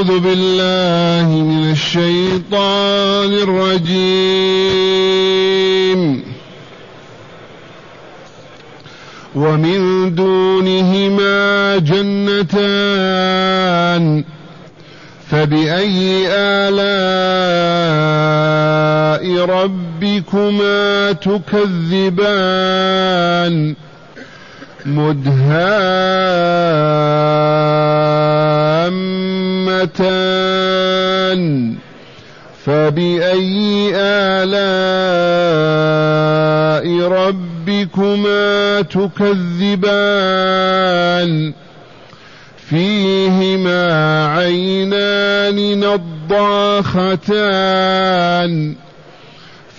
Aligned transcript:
أعوذ 0.00 0.18
بالله 0.18 1.28
من 1.28 1.70
الشيطان 1.72 3.32
الرجيم. 3.32 4.00
ومن 9.34 10.14
دونهما 10.14 11.76
جنتان. 11.76 12.44
فبأي 15.30 16.26
آلاء 16.28 16.84
ربكما 19.44 21.12
تكذبان؟ 21.12 22.30
مدهامتان. 24.86 25.80
فبأي 32.66 33.92
آلاء 33.94 34.70
ربكما 37.08 38.80
تكذبان؟ 38.80 40.10
فيهما 42.70 44.26
عينان 44.26 45.80
نضاختان. 45.80 47.30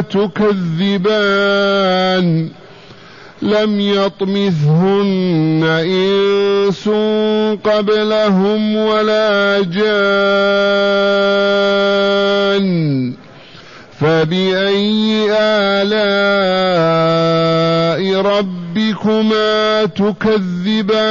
تكذبان 0.00 1.40
لم 3.42 3.80
يطمثهن 3.80 5.64
إنس 5.64 6.88
قبلهم 7.64 8.76
ولا 8.76 9.60
جان 9.60 10.00
فبأي 14.00 15.26
آلاء 15.32 16.10
ربكما 18.22 19.84
تكذبان؟ 19.84 21.10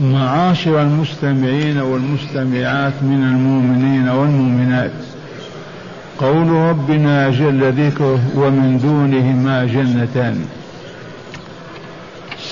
معاشر 0.00 0.82
المستمعين 0.82 1.78
والمستمعات 1.78 2.92
من 3.02 3.22
المؤمنين 3.22 4.08
والمؤمنات. 4.08 4.90
قول 6.18 6.48
ربنا 6.48 7.30
جل 7.30 7.72
ذكره 7.72 8.20
ومن 8.36 8.78
دونهما 8.78 9.64
جنتان. 9.64 10.44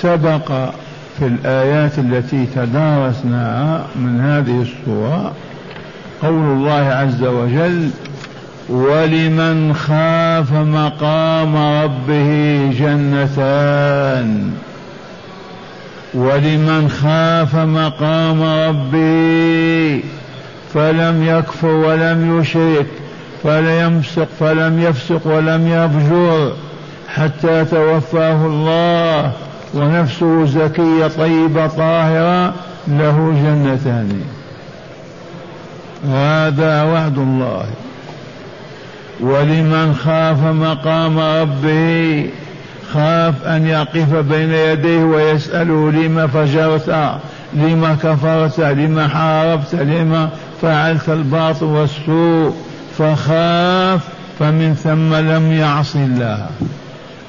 سبق 0.01 0.51
في 1.19 1.25
الآيات 1.27 1.99
التي 1.99 2.45
تدارسناها 2.55 3.85
من 3.95 4.21
هذه 4.21 4.61
الصورة 4.61 5.33
قول 6.21 6.57
الله 6.57 6.71
عز 6.71 7.23
وجل 7.23 7.89
ولمن 8.69 9.73
خاف 9.73 10.53
مقام 10.53 11.55
ربه 11.55 12.57
جنتان 12.79 14.51
ولمن 16.15 16.89
خاف 16.89 17.55
مقام 17.55 18.43
ربه 18.43 20.03
فلم 20.73 21.23
يكفر 21.23 21.67
ولم 21.67 22.39
يشرك 22.39 22.85
فلم 23.43 23.97
يفسق 23.97 24.27
فلم 24.39 24.81
يفسق 24.81 25.27
ولم 25.27 25.67
يفجر 25.67 26.53
حتى 27.15 27.65
توفاه 27.65 28.45
الله 28.45 29.31
ونفسه 29.73 30.45
زكية 30.45 31.07
طيبة 31.07 31.67
طاهرة 31.67 32.53
له 32.87 33.33
جنتان. 33.43 34.21
هذا 36.09 36.83
وعد 36.83 37.17
الله. 37.17 37.65
ولمن 39.19 39.95
خاف 39.95 40.43
مقام 40.43 41.19
ربه 41.19 42.29
خاف 42.95 43.33
أن 43.45 43.67
يقف 43.67 44.13
بين 44.15 44.51
يديه 44.51 45.03
ويسأله 45.03 45.91
لما 45.91 46.27
فجرت 46.27 47.17
لما 47.53 47.97
كفرت 48.03 48.59
لما 48.59 49.07
حاربت 49.07 49.75
لما 49.75 50.29
فعلت 50.61 51.09
الباطل 51.09 51.65
والسوء. 51.65 52.55
فخاف 52.97 54.01
فمن 54.39 54.75
ثم 54.83 55.15
لم 55.15 55.51
يعص 55.51 55.95
الله. 55.95 56.45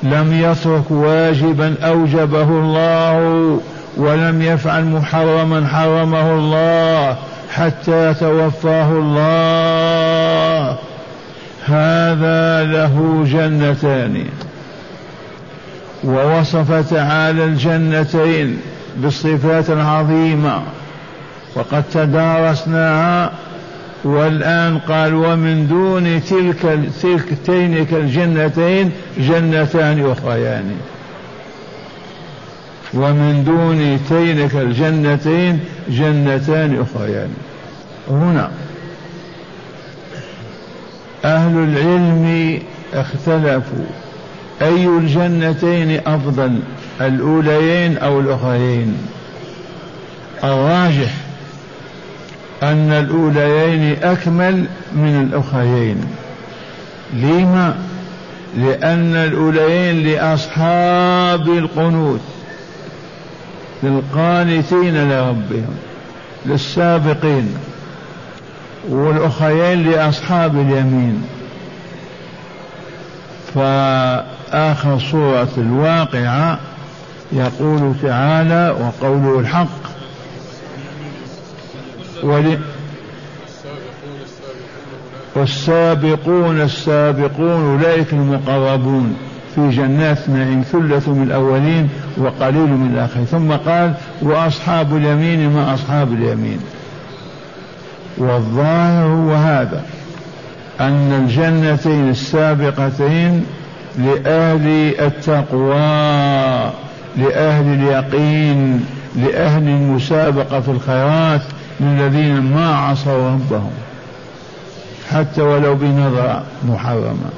لم 0.02 0.32
يترك 0.32 0.90
واجبا 0.90 1.74
أوجبه 1.82 2.42
الله 2.42 3.60
ولم 3.96 4.42
يفعل 4.42 4.84
محرما 4.84 5.66
حرمه 5.66 6.34
الله 6.34 7.16
حتى 7.52 8.14
توفاه 8.20 8.92
الله. 8.92 10.76
هذا 11.66 12.64
له 12.64 13.24
جنتان. 13.26 14.24
ووصف 16.04 16.90
تعالى 16.90 17.44
الجنتين 17.44 18.58
بالصفات 18.96 19.70
العظيمة. 19.70 20.62
وقد 21.54 21.84
تدارسناها 21.92 23.32
والآن 24.04 24.78
قال 24.78 25.14
ومن 25.14 25.66
دون 25.68 26.24
تلك 26.24 26.80
تلكتين 27.02 27.86
كالجنتين 27.86 28.92
جنتان 29.18 30.10
أخريان. 30.10 30.76
ومن 32.94 33.44
دون 33.44 34.00
تين 34.08 34.48
كالجنتين 34.48 35.60
جنتان 35.88 36.80
أخريان. 36.80 37.34
هنا 38.10 38.50
أهل 41.24 41.56
العلم 41.56 42.58
اختلفوا. 42.94 44.05
أي 44.62 44.86
الجنتين 44.86 46.00
أفضل؟ 46.06 46.60
الأوليين 47.00 47.98
أو 47.98 48.20
الأخريين؟ 48.20 48.96
الراجح 50.44 51.10
أن 52.62 52.92
الأوليين 52.92 53.96
أكمل 54.02 54.66
من 54.92 55.28
الأخريين. 55.32 56.04
لما؟ 57.14 57.76
لأن 58.56 59.14
الأوليين 59.16 60.06
لأصحاب 60.06 61.48
القنوت 61.48 62.20
للقانتين 63.82 65.10
لربهم 65.10 65.76
للسابقين 66.46 67.54
والأخريين 68.88 69.90
لأصحاب 69.90 70.54
اليمين. 70.54 71.22
فآخر 74.52 74.98
سورة 74.98 75.48
الواقعة 75.58 76.58
يقول 77.32 77.94
تعالى 78.02 78.76
وقوله 78.80 79.40
الحق. 79.40 79.86
ول 82.22 82.58
والسابقون 85.34 86.60
السابقون 86.60 87.72
أولئك 87.72 88.12
المقربون 88.12 89.16
في 89.54 89.70
جنات 89.70 90.28
نعيم 90.28 90.62
ثلة 90.62 91.12
من 91.14 91.22
الأولين 91.22 91.88
وقليل 92.16 92.68
من 92.68 92.90
الآخرين. 92.94 93.26
ثم 93.26 93.52
قال 93.52 93.94
وأصحاب 94.22 94.96
اليمين 94.96 95.50
ما 95.50 95.74
أصحاب 95.74 96.12
اليمين. 96.12 96.60
والظاهر 98.18 99.06
هو 99.06 99.34
هذا 99.34 99.84
أن 100.80 101.24
الجنتين 101.24 102.08
السابقتين 102.08 103.46
لأهل 103.98 104.94
التقوى 105.00 105.76
لأهل 107.16 107.66
اليقين 107.74 108.84
لأهل 109.16 109.62
المسابقة 109.62 110.60
في 110.60 110.70
الخيرات 110.70 111.42
للذين 111.80 112.40
ما 112.40 112.74
عصوا 112.74 113.28
ربهم. 113.30 113.70
حتى 115.10 115.42
ولو 115.42 115.74
بنظرة 115.74 116.42
محرمة 116.68 117.30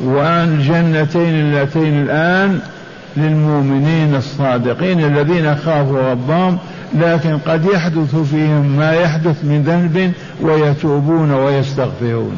والجنتين 0.00 1.34
اللتين 1.34 2.02
الآن 2.02 2.60
للمؤمنين 3.16 4.14
الصادقين 4.14 5.04
الذين 5.04 5.56
خافوا 5.56 6.10
ربهم 6.10 6.58
لكن 6.94 7.38
قد 7.38 7.64
يحدث 7.74 8.16
فيهم 8.16 8.76
ما 8.76 8.92
يحدث 8.92 9.44
من 9.44 9.62
ذنب 9.62 10.12
ويتوبون 10.40 11.30
ويستغفرون. 11.30 12.36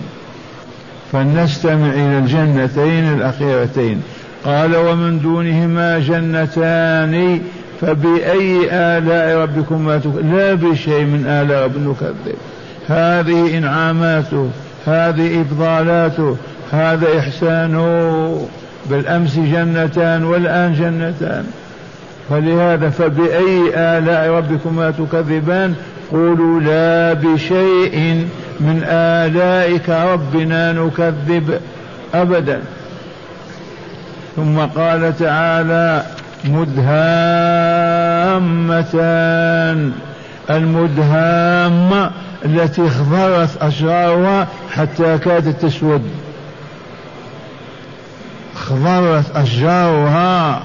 فلنستمع 1.15 1.87
إلى 1.87 2.19
الجنتين 2.19 3.13
الأخيرتين. 3.13 4.03
قال 4.45 4.77
ومن 4.77 5.21
دونهما 5.21 5.99
جنتان 5.99 7.41
فبأي 7.81 8.69
آلاء 8.73 9.39
ربكما 9.39 10.01
لا 10.33 10.55
بشيء 10.55 11.05
من 11.05 11.25
آلاء 11.27 11.65
رب 11.65 11.77
نكذب. 11.77 12.37
هذه 12.89 13.59
إنعاماته 13.59 14.51
هذه 14.87 15.43
إفضالاته 15.43 16.37
هذا 16.73 17.19
إحسانه 17.19 18.49
بالأمس 18.91 19.37
جنتان 19.37 20.25
والآن 20.25 20.75
جنتان. 20.75 21.45
فلهذا 22.31 22.91
فبأي 22.91 23.71
آلاء 23.75 24.31
ربكما 24.31 24.91
تكذبان؟ 24.91 25.75
قولوا 26.13 26.61
لا 26.61 27.13
بشيء 27.13 28.27
من 28.61 28.83
آلائك 28.87 29.89
ربنا 29.89 30.73
نكذب 30.73 31.61
أبدا. 32.15 32.63
ثم 34.37 34.59
قال 34.59 35.19
تعالى 35.19 36.03
مدهامتان. 36.45 36.95
المدهامة 40.51 42.11
التي 42.45 42.87
اخضرت 42.87 43.57
أشجارها 43.61 44.49
حتى 44.71 45.19
كادت 45.19 45.63
تسود 45.63 46.03
اخضرت 48.57 49.37
أشجارها 49.37 50.63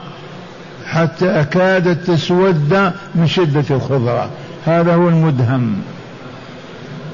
حتى 0.85 1.45
كادت 1.51 2.11
تسود 2.11 2.91
من 3.15 3.27
شدة 3.27 3.63
الخضرة. 3.69 4.29
هذا 4.65 4.95
هو 4.95 5.09
المدهم. 5.09 5.81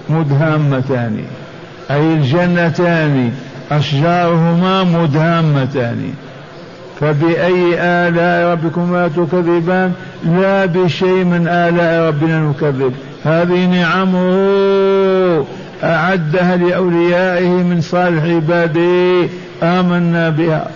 مدهامتان 0.09 1.23
أي 1.91 2.13
الجنتان 2.13 3.31
أشجارهما 3.71 4.83
مدهامتان 4.83 6.13
فبأي 6.99 7.79
آلاء 7.79 8.51
ربكما 8.51 9.07
تكذبان؟ 9.07 9.93
لا 10.25 10.65
بشيء 10.65 11.23
من 11.23 11.47
آلاء 11.47 12.07
ربنا 12.07 12.39
نكذب. 12.39 12.93
هذه 13.23 13.65
نعمه 13.65 15.45
أعدها 15.83 16.57
لأوليائه 16.57 17.49
من 17.49 17.81
صالح 17.81 18.23
عباده. 18.23 19.29
آمنا 19.63 20.29
بها. 20.29 20.67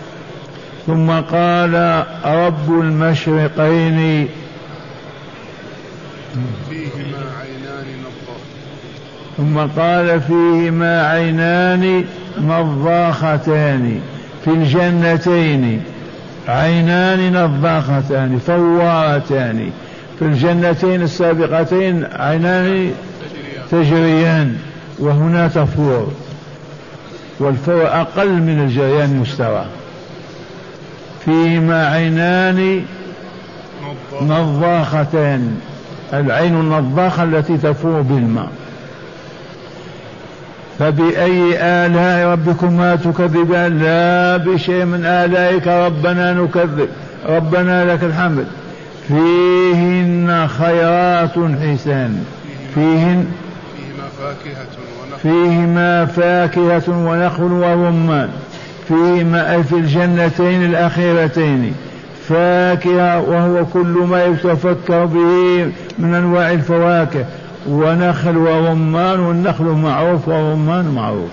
ثم 0.88 1.12
قال 1.12 2.04
رب 2.26 2.82
المشرقين. 2.82 4.28
ثم 9.40 9.58
قال 9.82 10.22
فيهما 10.22 11.08
عينان 11.08 12.06
نضاختان 12.42 14.00
في 14.46 14.52
الجنتين. 14.52 15.82
عينان 16.48 17.34
نضاختان 17.34 18.40
فوارتان. 18.48 19.72
في 20.20 20.26
الجنتين 20.26 21.02
السابقتين 21.02 22.06
عينان 22.14 22.92
تجريان 23.72 24.58
وهنا 25.00 25.48
تفور. 25.48 26.12
والفور 27.40 27.88
أقل 27.88 28.30
من 28.30 28.60
الجريان 28.60 29.18
مستوى. 29.18 29.66
فيهما 31.26 31.88
عينان 31.88 32.86
نضاختان 34.22 35.58
العين 36.14 36.54
النضاخة 36.54 37.24
التي 37.24 37.58
تفور 37.58 38.02
بالماء. 38.02 38.50
فبأي 40.80 41.58
آلاء 41.62 42.32
ربكما 42.32 42.96
تكذبان 42.96 43.80
لا 43.80 44.38
بشيء 44.38 44.86
من 44.86 45.06
آلائك 45.06 45.68
ربنا 45.68 46.34
نكذب. 46.34 46.90
ربنا 47.30 47.94
لك 47.94 48.04
الحمد. 48.04 48.46
فيهن 49.08 50.48
خيرات 50.48 51.32
حسان. 51.32 52.24
فيهن 52.76 53.26
فيهما 55.22 56.06
فاكهة 56.06 56.90
ونخل 56.90 57.52
ورمان. 57.52 58.30
فيهما 58.88 59.54
أي 59.54 59.64
في 59.64 59.76
الجنتين 59.76 60.66
الأخيرتين. 60.66 61.74
فاكهة 62.30 63.20
وهو 63.22 63.66
كل 63.66 64.06
ما 64.10 64.26
يتفكر 64.26 65.06
به 65.06 65.72
من 66.00 66.16
أنواع 66.16 66.52
الفواكه. 66.52 67.26
ونخل 67.68 68.38
ورمان 68.38 69.20
والنخل 69.20 69.64
معروف 69.64 70.28
والرمان 70.28 70.86
معروف. 70.96 71.30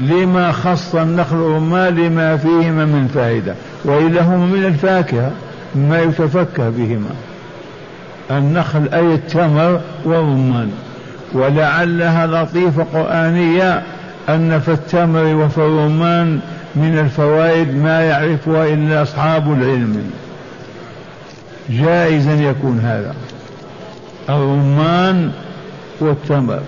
لما 0.00 0.52
خص 0.52 0.94
النخل 0.94 1.36
والرمان 1.36 1.94
لما 1.94 2.36
فيهما 2.36 2.84
من 2.84 3.08
فائدة 3.14 3.54
وإلا 3.84 4.22
هما 4.22 4.46
من 4.46 4.64
الفاكهة 4.64 5.30
ما 5.74 6.02
يتفكر 6.02 6.70
بهما. 6.70 7.10
النخل 8.30 8.88
أي 8.92 9.14
التمر 9.14 9.80
والرمان 10.04 10.70
ولعلها 11.32 12.26
لطيفة 12.26 12.86
قرآنية 12.94 13.82
أن 14.28 14.60
في 14.60 14.72
التمر 14.72 15.34
وفي 15.34 15.58
الرمان 15.58 16.40
من 16.76 16.98
الفوائد 16.98 17.74
ما 17.82 18.00
يعرفها 18.00 18.66
إلا 18.66 19.02
أصحاب 19.02 19.52
العلم. 19.52 20.10
جائزا 21.70 22.34
يكون 22.34 22.80
هذا. 22.84 23.14
الرمان 24.28 25.30
والتمر. 26.00 26.60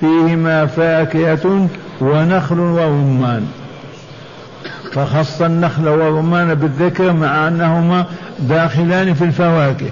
فيهما 0.00 0.66
فاكهة 0.66 1.68
ونخل 2.00 2.58
ورمان. 2.58 3.46
فخص 4.92 5.42
النخل 5.42 5.88
والرمان 5.88 6.54
بالذكر 6.54 7.12
مع 7.12 7.48
أنهما 7.48 8.06
داخلان 8.38 9.14
في 9.14 9.24
الفواكه. 9.24 9.90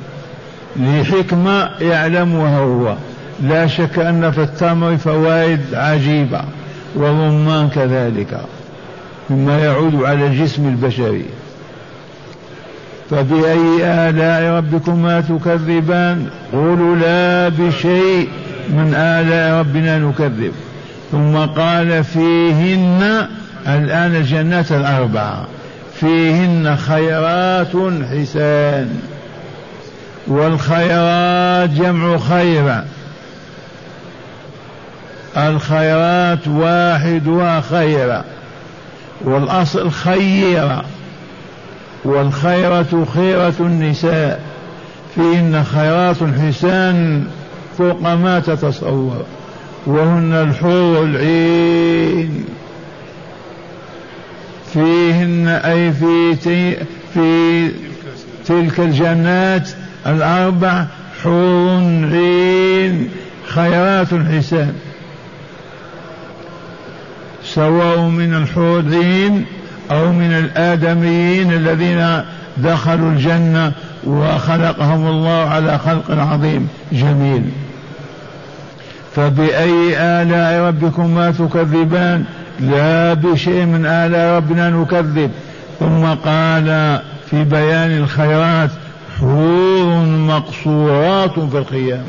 لحكمة 0.77 1.71
يعلمها 1.81 2.59
هو. 2.59 2.95
لا 3.43 3.67
شك 3.67 3.99
أن 3.99 4.31
في 4.31 4.43
التمر 4.43 4.97
فوائد 4.97 5.61
عجيبة 5.75 6.43
والرمان 6.95 7.69
كذلك 7.69 8.41
مما 9.31 9.59
يعود 9.59 9.95
على 10.03 10.27
الجسم 10.27 10.69
البشري. 10.69 11.25
فبأي 13.11 13.85
آلاء 13.85 14.57
ربكما 14.57 15.21
تكذبان؟ 15.21 16.27
قولوا 16.53 16.97
لا 16.97 17.49
بشيء 17.49 18.29
من 18.69 18.95
آلاء 18.95 19.61
ربنا 19.61 19.99
نكذب. 19.99 20.53
ثم 21.13 21.37
قال 21.37 22.05
فيهن 22.05 23.27
الآن 23.69 24.17
الجنات 24.17 24.73
الأربعة. 24.73 25.47
فيهن 26.01 26.77
خيرات 26.77 27.77
حسان. 28.11 29.01
والخيرات 30.27 31.71
جمع 31.71 32.19
خير 32.19 32.83
الخيرات 35.37 36.49
واحدها 36.49 37.61
خير 37.61 38.23
والأصل 39.21 39.91
خيرة 39.91 40.85
والخيرة 42.05 43.07
خيرة 43.15 43.55
النساء 43.61 44.41
فيهن 45.15 45.65
خيرات 45.65 46.17
حسان 46.17 47.27
فوق 47.79 48.01
ما 48.01 48.41
تتصور 48.41 49.25
وهن 49.87 50.33
الحور 50.33 51.05
العين. 51.05 52.45
فيهن 54.73 55.49
أي 55.49 55.93
في 55.93 56.37
في 57.15 57.71
تلك 58.47 58.81
الجنات 58.81 59.69
الأربع 60.07 60.87
حور 61.23 61.81
عين 62.13 63.11
خيرات 63.47 64.07
حسان 64.07 64.75
سواء 67.45 68.01
من 68.01 68.35
الحور 68.35 68.81
العين 68.81 69.45
أو 69.91 70.13
من 70.13 70.33
الآدميين 70.33 71.53
الذين 71.53 72.23
دخلوا 72.57 73.11
الجنة 73.11 73.73
وخلقهم 74.05 75.07
الله 75.07 75.49
على 75.51 75.79
خلق 75.79 76.11
عظيم. 76.11 76.69
جميل. 76.93 77.43
فبأي 79.17 79.99
آلاء 79.99 80.69
ربكما 80.69 81.31
تكذبان؟ 81.31 82.25
لا 82.61 83.15
بشيء 83.15 83.65
من 83.65 83.87
آلاء 83.87 84.37
ربنا 84.37 84.71
نكذب. 84.71 85.31
ثم 85.81 86.05
قال 86.07 87.01
في 87.31 87.45
بيان 87.45 87.99
الخيرات 87.99 88.71
حور 89.21 90.05
مقصورات 90.05 91.39
في 91.39 91.59
الخيام. 91.59 92.05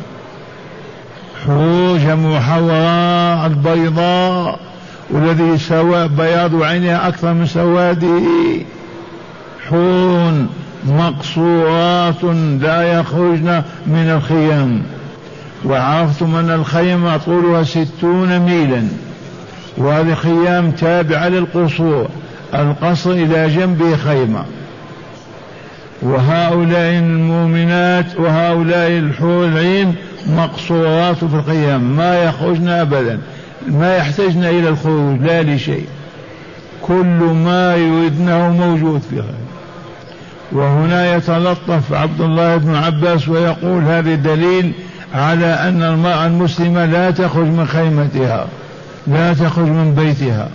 حور 1.46 1.98
جمع 1.98 2.40
حوراء 2.40 3.46
البيضاء 3.46 4.60
والذي 5.10 5.58
سوى 5.58 6.08
بياض 6.08 6.64
عينها 6.64 7.08
أكثر 7.08 7.34
من 7.34 7.46
سواده 7.46 8.22
حور 9.70 10.46
مقصورات 10.86 12.24
لا 12.62 13.00
يخرجن 13.00 13.62
من 13.88 14.10
الخيام 14.18 14.82
وعرفتم 15.66 16.36
أن 16.36 16.50
الخيمة 16.50 17.18
طولها 17.18 17.64
ستون 17.64 18.40
ميلا. 18.40 18.88
وهذه 19.78 20.14
خيام 20.14 20.72
تابعة 20.72 21.30
للقصور 21.30 22.08
القصر 22.56 23.12
إلى 23.12 23.48
جنبه 23.48 23.96
خيمة. 23.96 24.46
وهؤلاء 26.02 26.92
المؤمنات 26.92 28.06
وهؤلاء 28.18 28.88
الحور 28.92 29.46
العين 29.46 29.96
مقصورات 30.30 31.16
في 31.16 31.36
الخيام 31.36 31.82
ما 31.82 32.24
يخرجن 32.24 32.68
أبدا. 32.68 33.20
ما 33.68 33.98
يحتاجن 33.98 34.44
إلى 34.44 34.70
الخروج 34.70 35.22
لا 35.22 35.44
لشيء. 35.44 35.86
كل 36.82 37.20
ما 37.46 37.76
يريدنه 37.76 38.50
موجود 38.50 39.02
فيها 39.10 39.24
وهنا 40.52 41.16
يتلطف 41.16 41.94
عبد 41.94 42.22
الله 42.22 42.58
بن 42.58 42.76
عباس 42.76 43.30
ويقول 43.30 43.84
هذا 43.84 44.16
دليل 44.16 44.74
على 45.14 45.46
أن 45.46 45.84
المرأة 45.84 46.28
المسلمة 46.28 46.86
لا 46.86 47.12
تخرج 47.12 47.46
من 47.46 47.68
خيمتها 47.68 48.48
لا 49.08 49.34
تخرج 49.34 49.66
من 49.68 49.96
بيتها. 49.96 50.50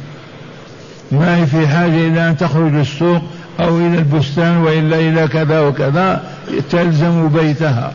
ما 1.12 1.36
هي 1.36 1.46
في 1.46 1.68
حاجة 1.68 2.08
إلى 2.08 2.28
أن 2.28 2.36
تخرج 2.36 2.72
للسوق 2.72 3.22
أو 3.60 3.78
إلى 3.78 3.98
البستان 3.98 4.56
وإلا 4.56 4.96
إلى 4.96 5.28
كذا 5.28 5.60
وكذا 5.60 6.22
تلزم 6.70 7.28
بيتها. 7.28 7.92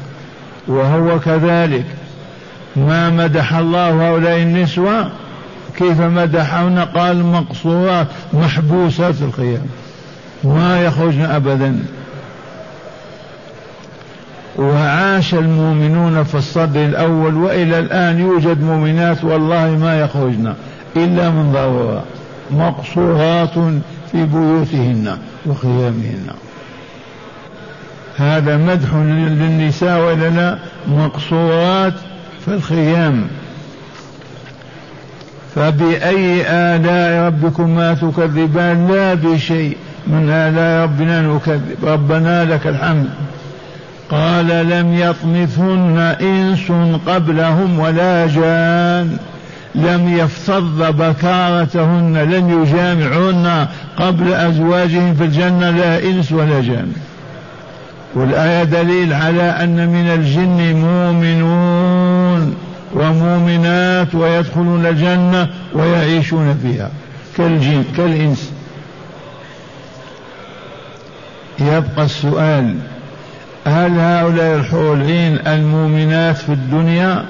وهو 0.68 1.20
كذلك. 1.20 1.86
ما 2.75 3.09
مدح 3.09 3.53
الله 3.53 4.09
هؤلاء 4.09 4.37
النسوة؟ 4.37 5.09
كيف 5.77 6.01
مدحهن؟ 6.01 6.79
قال 6.79 7.25
مقصورات 7.25 8.07
محبوسات 8.33 9.15
في 9.15 9.25
الخيام 9.25 9.65
ما 10.43 10.81
يخرجن 10.81 11.21
أبدا. 11.21 11.79
وعاش 14.57 15.33
المؤمنون 15.33 16.23
في 16.23 16.35
الصدر 16.35 16.85
الأول 16.85 17.35
وإلى 17.35 17.79
الآن 17.79 18.19
يوجد 18.19 18.63
مؤمنات 18.63 19.23
والله 19.23 19.77
ما 19.81 19.99
يخرجن 19.99 20.53
إلا 20.95 21.29
من 21.29 21.51
ضرورة. 21.51 22.03
مقصورات 22.51 23.53
في 24.11 24.25
بيوتهن 24.25 25.17
وخيامهن. 25.45 26.27
هذا 28.17 28.57
مدح 28.57 28.93
للنساء 28.93 29.99
وإلا 29.99 30.57
مقصورات 30.87 31.93
في 32.45 32.53
الخيام. 32.53 33.27
فبأي 35.55 36.41
آلاء 36.48 37.27
ربكما 37.27 37.93
تكذبان؟ 37.93 38.88
لا 38.91 39.13
بشيء. 39.13 39.77
من 40.07 40.29
آلاء 40.29 40.83
ربنا 40.83 41.21
نكذب. 41.21 41.75
ربنا 41.83 42.45
لك 42.45 42.67
الحمد. 42.67 43.10
قال 44.10 44.48
لم 44.48 44.93
يطمثن 44.93 45.98
إنس 46.21 46.71
قبلهم 47.07 47.79
ولا 47.79 48.27
جان. 48.27 49.17
لم 49.75 50.17
يفتض 50.17 50.95
بكارتهن. 50.98 52.17
لم 52.17 52.63
يجامعهن 52.63 53.67
قبل 53.98 54.33
أزواجهم 54.33 55.15
في 55.15 55.24
الجنة 55.24 55.69
لا 55.69 56.03
إنس 56.03 56.31
ولا 56.31 56.62
جان. 56.62 56.93
والآية 58.15 58.63
دليل 58.63 59.13
على 59.13 59.43
أن 59.43 59.89
من 59.89 60.07
الجن 60.07 60.75
مؤمنون. 60.75 62.11
ومؤمنات 62.93 64.15
ويدخلون 64.15 64.85
الجنة 64.85 65.50
ويعيشون 65.73 66.59
فيها. 66.61 66.89
كالجن 67.38 67.83
كالإنس. 67.97 68.51
يبقى 71.59 72.05
السؤال 72.05 72.75
هل 73.67 74.00
هؤلاء 74.00 74.55
الحور 74.55 74.93
العين 74.93 75.39
المؤمنات 75.47 76.38
في 76.38 76.50
الدنيا؟ 76.50 77.25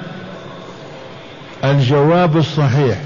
الجواب 1.64 2.36
الصحيح. 2.36 2.98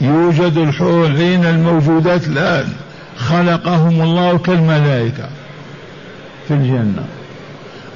يوجد 0.00 0.56
الحور 0.56 1.06
العين 1.06 1.44
الموجودات 1.44 2.26
الآن. 2.26 2.68
خلقهم 3.16 4.02
الله 4.02 4.38
كالملائكة 4.38 5.28
في 6.48 6.54
الجنة. 6.54 7.04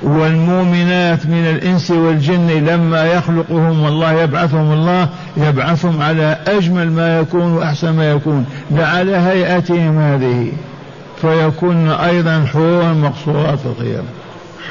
والمؤمنات 0.04 1.26
من 1.26 1.46
الإنس 1.50 1.90
والجن 1.90 2.46
لما 2.46 3.04
يخلقهم 3.04 3.86
الله 3.86 4.12
يبعثهم 4.12 4.72
الله 4.72 5.08
يبعثهم 5.36 6.02
على 6.02 6.38
أجمل 6.46 6.90
ما 6.90 7.18
يكون 7.18 7.52
وأحسن 7.52 7.90
ما 7.90 8.10
يكون 8.10 8.46
لعلى 8.70 9.16
هيئتهم 9.16 9.98
هذه. 9.98 10.52
فيكون 11.20 11.88
أيضا 11.88 12.44
حورا 12.52 12.92
مقصورات 12.92 13.58
في 13.58 13.66
القيامة 13.66 14.08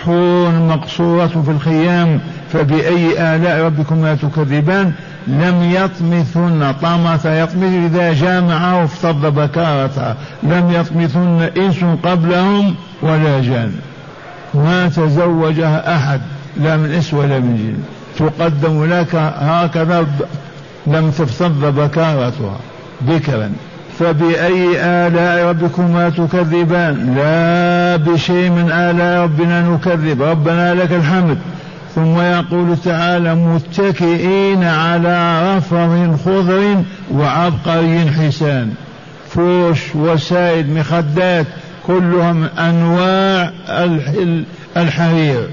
حور 0.06 0.52
مقصورة 0.52 1.28
في 1.28 1.52
الخيام 1.52 2.20
فبأي 2.54 3.36
آلاء 3.36 3.66
ربكما 3.66 4.16
تكذبان؟ 4.16 4.94
لم 5.28 5.72
يطمثن 5.72 6.74
طمث 6.82 7.26
يطمث 7.26 7.92
إذا 7.92 8.14
جامعه 8.14 8.84
افتض 8.84 9.26
بكارتها 9.26 10.16
لم 10.44 10.72
يطمثن 10.72 11.50
إنس 11.58 11.84
قبلهم 12.04 12.76
ولا 13.02 13.42
جان. 13.42 13.72
ما 14.54 14.90
تزوجها 14.90 15.96
أحد 15.96 16.22
لا 16.58 16.78
من 16.78 16.92
إنس 16.94 17.14
ولا 17.14 17.40
من 17.40 17.56
جن. 17.56 17.84
تقدم 18.20 18.86
لك 18.86 19.16
هكذا 19.40 20.08
لم 20.88 21.12
تفتض 21.12 21.66
بكارتها. 21.80 22.58
بكرا 23.02 23.52
فبأي 24.00 24.80
آلاء 24.80 25.50
ربكما 25.50 26.10
تكذبان؟ 26.10 27.16
لا 27.16 27.96
بشيء 27.96 28.50
من 28.50 28.72
آلاء 28.72 29.24
ربنا 29.24 29.62
نكذب. 29.62 30.22
ربنا 30.22 30.74
لك 30.74 30.92
الحمد. 30.92 31.38
ثم 31.96 32.20
يقول 32.20 32.78
تعالى 32.86 33.36
متكئين 33.36 34.64
على 34.64 35.58
رفر 35.58 36.18
خضر 36.26 36.84
وعبقري 37.12 38.12
حسان. 38.12 38.74
فوش 39.30 39.96
وسائد 39.96 40.78
مخدات 40.78 41.46
كلها 41.88 42.34
من 42.34 42.50
أنواع 42.60 43.52
الحرير. 44.78 45.50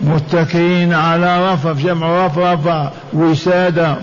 متكئين 0.00 0.92
على 0.92 1.52
رفرف 1.52 1.84
جمع 1.84 2.26
رفرفة 2.26 2.90
وسادة 3.12 3.96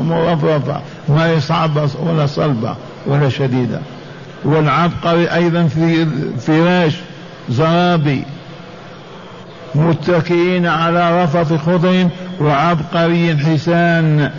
مرفرفة 0.00 0.80
ما 1.08 1.32
يصعب 1.32 1.88
ولا 2.00 2.26
صلبة 2.26 2.76
ولا 3.06 3.28
شديدة 3.28 3.80
والعبقري 4.44 5.26
أيضا 5.26 5.66
في 5.66 6.06
فراش 6.38 6.92
زرابي. 7.50 8.22
متكئين 9.74 10.66
على 10.66 11.24
رفرف 11.24 11.66
خضر 11.66 12.08
وعبقري 12.40 13.36
حسان. 13.36 14.30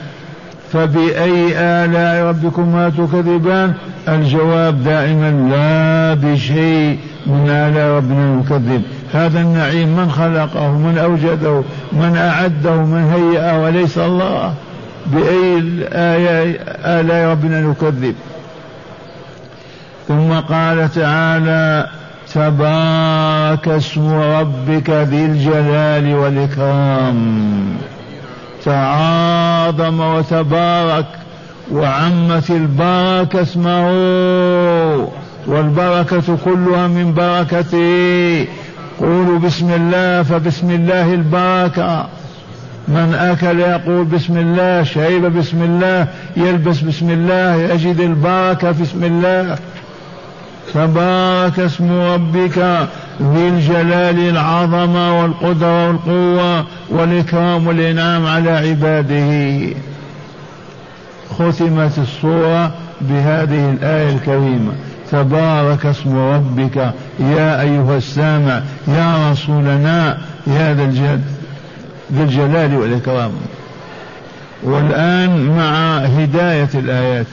فبأي 0.75 1.58
آلاء 1.58 2.25
ربكما 2.25 2.89
تكذبان؟ 2.89 3.74
الجواب 4.08 4.84
دائما 4.84 5.32
لا 5.51 6.13
بشيء 6.13 7.00
من 7.25 7.50
آلاء 7.50 7.98
ربنا 7.98 8.36
نكذب 8.36 8.82
هذا 9.13 9.41
النعيم 9.41 9.96
من 9.98 10.12
خلقه 10.12 10.72
من 10.72 10.98
أوجده 10.98 11.63
من 11.94 12.17
أعده 12.17 12.75
من 12.75 13.03
هيئه 13.13 13.63
وليس 13.63 13.98
الله. 13.98 14.53
بأي 15.05 15.63
آلاء 16.86 17.32
ربنا 17.32 17.62
نكذب 17.62 18.15
ثم 20.08 20.34
قال 20.34 20.89
تعالى 20.94 21.88
تبارك 22.34 23.67
اسم 23.67 24.13
ربك 24.13 24.89
ذي 24.89 25.25
الجلال 25.25 26.15
والإكرام. 26.15 27.55
تعاظم 28.65 30.00
وتبارك 30.00 31.05
وعمت 31.72 32.50
البركة 32.50 33.41
اسمه 33.41 33.89
والبركة 35.48 36.38
كلها 36.45 36.88
من 36.88 37.13
بركته. 37.13 38.48
قولوا 39.00 39.39
بسم 39.39 39.74
الله 39.74 40.24
فبسم 40.24 40.72
الله 40.72 41.13
البركة. 41.13 42.07
من 42.88 43.13
أكل 43.13 43.60
يقول 43.60 44.05
بسم 44.05 44.38
الله 44.38 44.84
شرب 44.84 45.38
بسم 45.38 45.63
الله 45.63 46.07
يلبس 46.38 46.79
بسم 46.79 47.10
الله 47.10 47.55
يجد 47.55 48.00
البركة 48.00 48.72
في 48.72 48.84
اسم 48.84 49.03
الله. 49.03 49.57
تبارك 50.74 51.60
اسم 51.60 51.91
ربك 51.91 52.57
ذي 53.22 53.48
الجلال 53.48 54.29
العظمة 54.29 55.22
والقدرة 55.22 55.88
والقوة 55.88 56.65
والإكرام 56.89 57.67
والإنعام 57.67 58.25
على 58.25 58.51
عباده. 58.51 59.75
ختمت 61.39 61.98
الصورة 61.98 62.72
بهذه 63.01 63.72
الآية 63.72 64.15
الكريمة. 64.15 64.72
تبارك 65.12 65.86
اسم 65.86 66.17
ربك. 66.17 66.75
يا 67.19 67.62
أيها 67.62 67.98
السامع. 67.98 68.62
يا 68.88 69.31
رسولنا. 69.31 70.17
يا 70.48 70.74
ذا 70.74 70.84
الجد 70.84 71.24
ذي 72.13 72.24
الجلال 72.24 72.75
والإكرام. 72.75 73.31
والآن 74.63 75.50
مع 75.57 75.98
هداية 75.98 76.69
الآيات. 76.75 77.25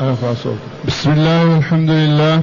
ارفع 0.00 0.34
صوتك 0.34 0.58
بسم 0.88 1.12
الله 1.12 1.44
والحمد 1.46 1.90
لله 1.90 2.42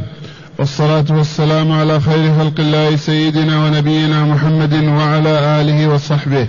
والصلاة 0.59 1.05
والسلام 1.09 1.71
على 1.71 1.99
خير 1.99 2.33
خلق 2.39 2.59
الله 2.59 2.95
سيدنا 2.95 3.65
ونبينا 3.65 4.23
محمد 4.25 4.73
وعلى 4.73 5.61
آله 5.61 5.87
وصحبه. 5.87 6.47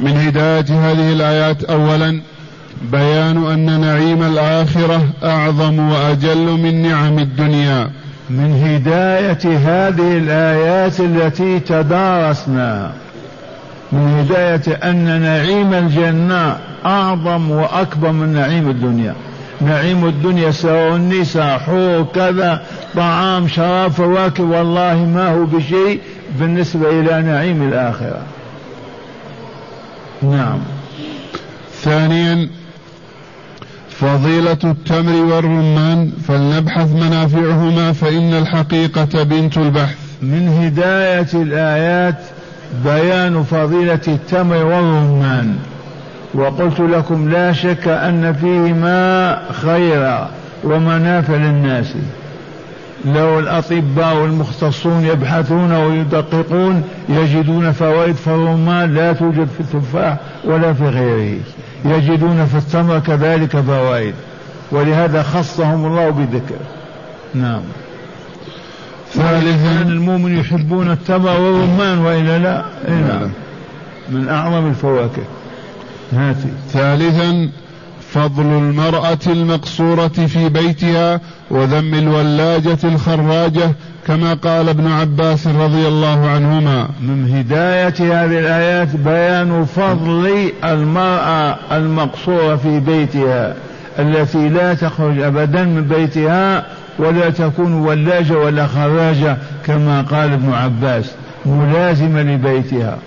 من 0.00 0.16
هداية 0.16 0.90
هذه 0.90 1.12
الآيات 1.12 1.64
أولا 1.64 2.22
بيان 2.92 3.46
أن 3.52 3.80
نعيم 3.80 4.22
الآخرة 4.22 5.02
أعظم 5.24 5.78
وأجل 5.78 6.46
من 6.46 6.82
نعم 6.82 7.18
الدنيا. 7.18 7.90
من 8.30 8.52
هداية 8.64 9.58
هذه 9.58 10.18
الآيات 10.18 11.00
التي 11.00 11.60
تدارسناها 11.60 12.92
من 13.92 14.18
هداية 14.18 14.90
أن 14.90 15.20
نعيم 15.22 15.74
الجنة 15.74 16.58
أعظم 16.86 17.50
وأكبر 17.50 18.12
من 18.12 18.28
نعيم 18.28 18.70
الدنيا. 18.70 19.14
نعيم 19.60 20.06
الدنيا 20.06 20.50
سواء 20.50 20.96
النساء 20.96 21.58
حور 21.58 22.02
كذا 22.14 22.62
طعام 22.94 23.48
شراب 23.48 23.90
فواكه 23.90 24.44
والله 24.44 24.94
ما 25.14 25.28
هو 25.28 25.44
بشيء 25.44 26.00
بالنسبة 26.38 27.00
إلى 27.00 27.22
نعيم 27.22 27.68
الآخرة. 27.68 28.22
نعم. 30.22 30.58
ثانيا 31.82 32.48
فضيلة 33.90 34.58
التمر 34.64 35.34
والرمان 35.34 36.12
فلنبحث 36.28 36.90
منافعهما 36.92 37.92
فإن 37.92 38.34
الحقيقة 38.34 39.22
بنت 39.22 39.58
البحث. 39.58 39.96
من 40.22 40.48
هداية 40.48 41.42
الآيات 41.42 42.18
بيان 42.84 43.42
فضيلة 43.42 44.00
التمر 44.08 44.64
والرمان. 44.64 45.56
وقلت 46.34 46.80
لكم 46.80 47.30
لا 47.30 47.52
شك 47.52 47.88
أن 47.88 48.32
فيهما 48.32 49.38
خيرا 49.52 50.30
ومنافع 50.64 51.34
للناس. 51.34 51.94
لو 53.04 53.38
الأطباء 53.38 54.16
والمختصون 54.16 55.04
يبحثون 55.04 55.72
ويدققون 55.72 56.82
يجدون 57.08 57.72
فوائد 57.72 58.14
في 58.14 58.26
الرمان 58.26 58.94
لا 58.94 59.12
توجد 59.12 59.48
في 59.56 59.60
التفاح 59.60 60.16
ولا 60.44 60.72
في 60.72 60.84
غيره. 60.84 61.40
يجدون 61.84 62.46
في 62.46 62.58
التمر 62.58 62.98
كذلك 62.98 63.56
فوائد. 63.56 64.14
ولهذا 64.72 65.22
خصهم 65.22 65.86
الله 65.86 66.10
بذكر. 66.10 66.60
نعم. 67.34 67.60
ثالثا 69.12 69.82
المؤمن 69.82 70.38
يحبون 70.38 70.90
التمر 70.90 71.40
والرمان 71.40 71.98
وإلا 71.98 72.38
لا؟ 72.38 72.64
إيه 72.88 72.94
نعم. 72.94 73.30
من 74.10 74.28
أعظم 74.28 74.66
الفواكه. 74.68 75.22
هاتي. 76.12 76.48
ثالثا 76.68 77.48
فضل 78.12 78.42
المرأة 78.46 79.18
المقصورة 79.26 80.08
في 80.08 80.48
بيتها 80.48 81.20
وذم 81.50 81.94
الولاجة 81.94 82.78
الخراجة 82.84 83.70
كما 84.06 84.34
قال 84.34 84.68
ابن 84.68 84.86
عباس 84.86 85.46
رضي 85.46 85.88
الله 85.88 86.28
عنهما. 86.28 86.88
من 87.00 87.34
هداية 87.34 88.24
هذه 88.24 88.38
الآيات 88.38 88.96
بيان 88.96 89.64
فضل 89.64 90.52
المرأة 90.64 91.56
المقصورة 91.72 92.56
في 92.56 92.80
بيتها 92.80 93.54
التي 93.98 94.48
لا 94.48 94.74
تخرج 94.74 95.20
أبدا 95.20 95.64
من 95.64 95.82
بيتها 95.82 96.66
ولا 96.98 97.30
تكون 97.30 97.72
ولاجة 97.72 98.38
ولا 98.38 98.66
خراجة 98.66 99.36
كما 99.66 100.02
قال 100.02 100.32
ابن 100.32 100.52
عباس 100.52 101.14
ملازمة 101.46 102.22
لبيتها. 102.22 102.98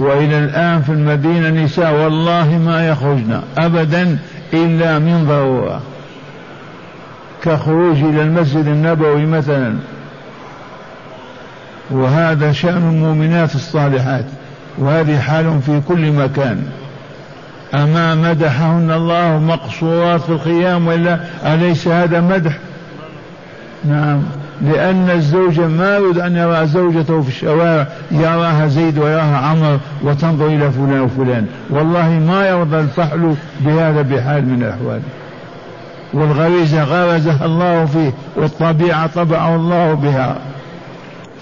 وإلى 0.00 0.38
الآن 0.38 0.82
في 0.82 0.92
المدينة 0.92 1.64
نساء 1.64 1.94
والله 1.94 2.58
ما 2.58 2.88
يخرجن 2.88 3.40
أبدا 3.58 4.18
إلا 4.54 4.98
من 4.98 5.26
ضرورة. 5.28 5.80
كخروج 7.42 7.96
إلى 7.96 8.22
المسجد 8.22 8.66
النبوي 8.66 9.26
مثلا. 9.26 9.74
وهذا 11.90 12.52
شأن 12.52 12.90
المؤمنات 12.90 13.54
الصالحات 13.54 14.24
وهذه 14.78 15.18
حال 15.18 15.60
في 15.66 15.80
كل 15.88 16.12
مكان. 16.12 16.62
أما 17.74 18.14
مدحهن 18.14 18.90
الله 18.90 19.38
مقصورات 19.38 20.20
في 20.20 20.30
الخيام 20.30 20.86
وإلا 20.86 21.20
أليس 21.46 21.88
هذا 21.88 22.20
مدح؟ 22.20 22.52
نعم. 23.84 24.22
لأن 24.62 25.10
الزوج 25.10 25.60
ما 25.60 25.96
يريد 25.96 26.18
أن 26.18 26.36
يرى 26.36 26.66
زوجته 26.66 27.22
في 27.22 27.28
الشوارع 27.28 27.86
يراها 28.10 28.66
زيد 28.66 28.98
ويراها 28.98 29.36
عمر 29.36 29.78
وتنظر 30.02 30.46
إلى 30.46 30.70
فلان 30.70 31.00
وفلان. 31.00 31.46
والله 31.70 32.08
ما 32.08 32.48
يرضى 32.48 32.80
الفحل 32.80 33.34
بهذا 33.60 34.02
بحال 34.02 34.48
من 34.48 34.62
الأحوال. 34.62 35.00
والغريزة 36.12 36.82
غرزها 36.82 37.44
الله 37.44 37.84
فيه 37.84 38.12
والطبيعة 38.36 39.06
طبعه 39.06 39.56
الله 39.56 39.94
بها. 39.94 40.36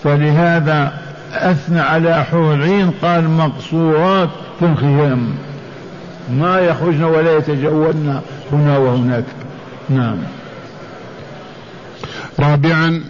فلهذا 0.04 0.92
أثنى 1.32 1.80
على 1.80 2.24
حور 2.24 2.54
العين 2.54 2.90
قال 3.02 3.30
مقصورات 3.30 4.28
في 4.58 4.66
الخيام. 4.66 5.28
ما 6.30 6.58
يخرجن 6.58 7.04
ولا 7.04 7.36
يتجولن 7.36 8.20
هنا 8.52 8.78
وهناك. 8.78 9.24
نعم. 9.90 10.16
رابعا 12.40 13.00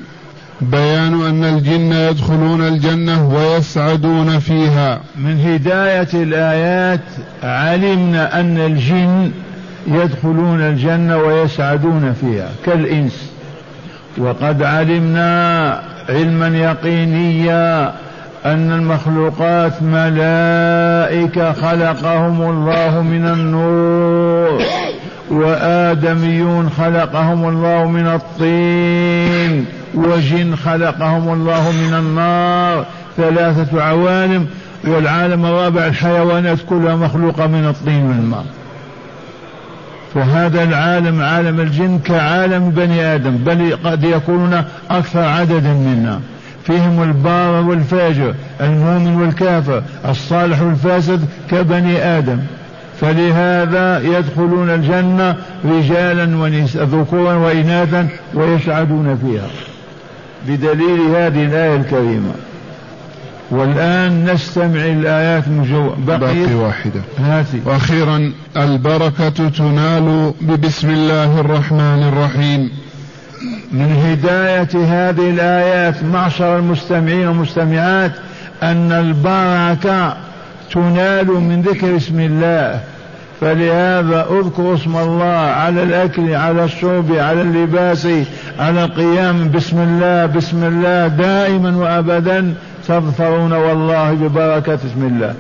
بيان 0.60 1.22
أن 1.26 1.44
الجن 1.44 1.92
يدخلون 1.92 2.68
الجنة 2.68 3.28
ويسعدون 3.34 4.38
فيها. 4.38 5.00
من 5.16 5.40
هداية 5.40 6.08
الآيات 6.14 7.00
علمنا 7.42 8.40
أن 8.40 8.58
الجن 8.58 9.30
يدخلون 9.86 10.60
الجنة 10.60 11.16
ويسعدون 11.16 12.14
فيها 12.20 12.48
كالإنس. 12.66 13.30
وقد 14.18 14.62
علمنا 14.62 15.82
علما 16.08 16.48
يقينيا 16.58 17.92
أن 18.46 18.72
المخلوقات 18.72 19.82
ملائكة 19.82 21.52
خلقهم 21.52 22.42
الله 22.50 23.02
من 23.02 23.26
النور. 23.26 24.62
وآدميون 25.30 26.70
خلقهم 26.70 27.48
الله 27.48 27.88
من 27.88 28.06
الطين 28.06 29.66
وجن 29.94 30.56
خلقهم 30.56 31.32
الله 31.32 31.72
من 31.72 31.94
النار 31.94 32.86
ثلاثة 33.16 33.82
عوالم 33.82 34.46
والعالم 34.84 35.46
الرابع 35.46 35.86
الحيوانات 35.86 36.58
كلها 36.68 36.96
مخلوقة 36.96 37.46
من 37.46 37.68
الطين 37.68 38.06
والماء. 38.06 38.44
فهذا 40.14 40.62
العالم 40.62 41.22
عالم 41.22 41.60
الجن 41.60 41.98
كعالم 41.98 42.70
بني 42.70 43.14
آدم 43.14 43.36
بل 43.36 43.76
قد 43.84 44.04
يكونون 44.04 44.64
أكثر 44.90 45.20
عددا 45.20 45.72
منا. 45.72 46.20
فيهم 46.64 47.02
البار 47.02 47.64
والفاجر 47.64 48.34
المؤمن 48.60 49.20
والكافر 49.20 49.82
الصالح 50.08 50.62
والفاسد 50.62 51.24
كبني 51.50 52.04
آدم. 52.04 52.38
فلهذا 53.00 54.00
يدخلون 54.18 54.70
الجنة 54.70 55.36
رجالا 55.64 56.36
ونساء 56.36 56.84
ذكورا 56.84 57.34
وإناثا 57.34 58.08
ويسعدون 58.34 59.18
فيها. 59.22 59.48
بدليل 60.48 61.00
هذه 61.00 61.44
الآية 61.44 61.76
الكريمة. 61.76 62.32
والآن 63.50 64.30
نستمع 64.32 64.84
الآيات 64.84 65.48
مجو... 65.48 65.90
بقي, 66.06 66.18
بقي 66.18 66.54
واحدة. 66.54 67.00
هاتي. 67.18 67.60
وأخيرا 67.64 68.32
البركة 68.56 69.48
تنال 69.48 70.32
ببسم 70.40 70.90
الله 70.90 71.40
الرحمن 71.40 72.02
الرحيم. 72.12 72.70
من 73.72 73.92
هداية 73.92 74.84
هذه 74.84 75.30
الآيات 75.30 76.02
معشر 76.04 76.58
المستمعين 76.58 77.28
والمستمعات 77.28 78.12
أن 78.62 78.92
البركة 78.92 80.16
تنال 80.72 81.26
من 81.26 81.62
ذكر 81.62 81.96
اسم 81.96 82.20
الله. 82.20 82.80
فلهذا 83.40 84.26
اذكر 84.30 84.74
اسم 84.74 84.96
الله 84.96 85.36
على 85.36 85.82
الأكل 85.82 86.34
على 86.34 86.64
الشرب 86.64 87.12
على 87.12 87.42
اللباس 87.42 88.08
على 88.58 88.84
القيام 88.84 89.50
بسم 89.50 89.78
الله 89.78 90.26
بسم 90.26 90.64
الله 90.64 91.08
دائما 91.08 91.76
وأبدا 91.76 92.54
تظفرون 92.88 93.52
والله 93.52 94.12
ببركة 94.12 94.74
اسم 94.74 95.02
الله. 95.02 95.34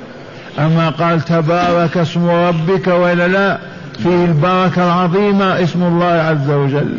أما 0.58 0.88
قال 0.88 1.20
تبارك 1.20 1.96
اسم 1.96 2.30
ربك 2.30 2.86
وإلا 2.86 3.28
لا 3.28 3.58
فيه 4.02 4.24
البركة 4.24 4.84
العظيمة 4.86 5.62
اسم 5.62 5.82
الله 5.82 6.06
عز 6.06 6.50
وجل. 6.50 6.94